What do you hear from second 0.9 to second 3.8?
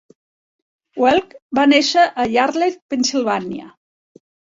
Welch va néixer a Yardley, Pennsilvània.